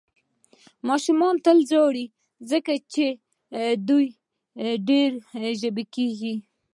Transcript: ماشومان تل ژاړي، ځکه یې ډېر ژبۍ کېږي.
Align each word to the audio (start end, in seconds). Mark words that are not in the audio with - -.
ماشومان 0.87 1.35
تل 1.45 1.57
ژاړي، 1.69 2.05
ځکه 2.49 2.71
یې 2.95 3.07
ډېر 4.89 5.11
ژبۍ 5.59 5.85
کېږي. 5.95 6.35